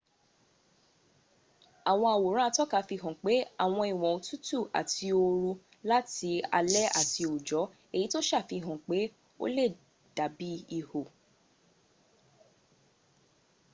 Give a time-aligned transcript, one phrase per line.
[1.91, 5.51] àwọn àwòrán atọ́ka fi hàn pé àwọn ìwọ́n òtútù àti ooru
[5.91, 7.63] láti alẹ́ àti òòjọ́
[7.95, 8.99] èyí tó sàfihàn pé
[9.41, 9.65] ó le
[10.17, 11.01] dàbí ihò